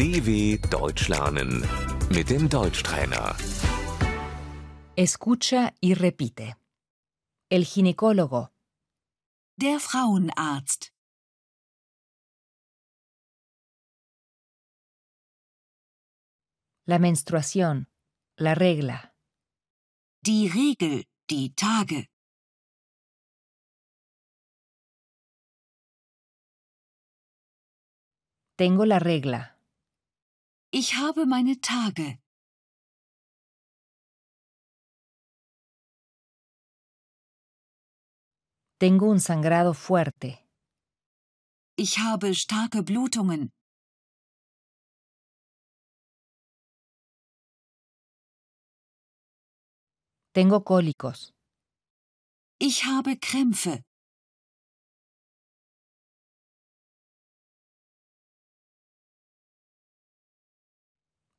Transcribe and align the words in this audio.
DW 0.00 0.56
Deutsch 0.70 1.08
lernen 1.08 1.62
mit 2.08 2.30
dem 2.30 2.48
Deutschtrainer. 2.48 3.36
Escucha 4.96 5.74
y 5.78 5.92
repite. 5.92 6.56
El 7.50 7.66
ginecólogo, 7.66 8.48
Der 9.56 9.78
Frauenarzt. 9.78 10.94
la 16.86 16.98
menstruación, 16.98 17.86
la 18.36 18.54
regla, 18.54 19.14
Die 20.22 20.48
Regel. 20.48 21.04
Die 21.28 21.50
Tage. 21.54 22.08
tengo 28.56 28.84
la 28.84 28.98
regla, 28.98 29.59
Ich 30.72 30.94
habe 30.96 31.26
meine 31.26 31.60
Tage. 31.60 32.20
tengo 38.78 39.10
un 39.10 39.18
sangrado 39.20 39.74
fuerte, 39.74 40.38
Ich 41.76 41.98
habe 41.98 42.34
starke 42.34 42.82
Blutungen. 42.82 43.52
tengo 50.32 50.62
cólicos, 50.62 51.34
Ich 52.58 52.84
habe 52.84 53.18
Krämpfe. 53.18 53.82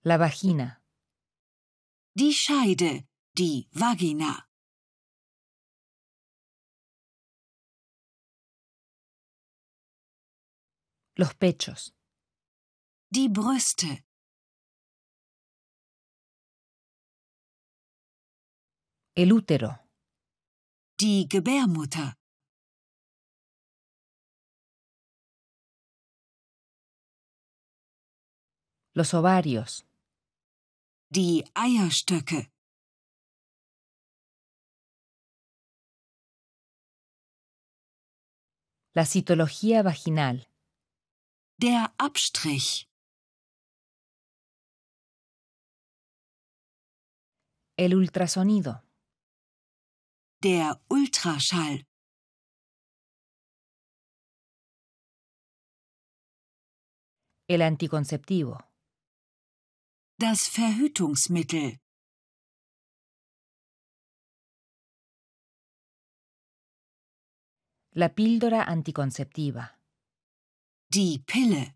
La 0.04 0.18
vagina, 0.18 0.82
Die 2.16 2.34
Scheide. 2.34 3.08
Die 3.34 3.70
Vagina. 3.72 4.48
los 11.16 11.34
pechos, 11.36 11.94
Die 13.10 13.30
Brüste. 13.30 14.04
el 19.16 19.32
útero, 19.32 19.80
Die 21.00 21.28
Gebärmutter. 21.28 22.18
los 28.94 29.14
ovarios, 29.14 29.86
Die 31.14 31.44
Eierstöcke. 31.54 32.50
la 38.94 39.06
citología 39.06 39.84
vaginal, 39.84 40.48
Der 41.58 41.94
Abstrich. 41.98 42.88
el 47.78 47.96
ultrasonido, 47.96 48.84
Der 50.42 50.82
Ultraschall. 50.90 51.86
el 57.48 57.62
anticonceptivo, 57.62 58.71
Das 60.22 60.48
Verhütungsmittel. 60.48 61.80
la 67.96 68.10
píldora 68.10 68.62
anticonceptiva, 68.68 69.64
Die 70.94 71.24
Pille. 71.26 71.76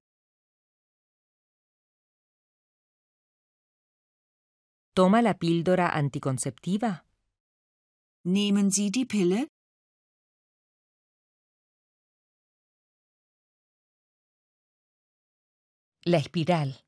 ¿toma 4.93 5.21
la 5.23 5.33
píldora 5.33 5.89
anticonceptiva? 5.89 7.03
Nehmen 8.25 8.69
Sie 8.69 8.91
die 8.91 9.07
Pille? 9.07 9.47
La 16.05 16.17
espiral, 16.17 16.84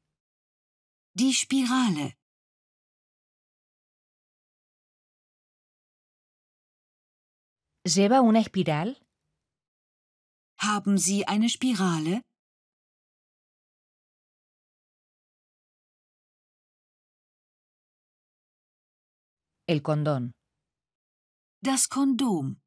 Die 1.20 1.34
Spirale. 1.34 2.14
¿lleva 7.96 8.22
una 8.22 8.40
espiral? 8.42 8.90
Haben 10.60 11.00
Sie 11.00 11.26
eine 11.26 11.50
Spirale? 11.50 12.22
El 19.66 19.82
condón, 19.82 20.34
Das 21.64 21.90
Kondom. 21.90 22.67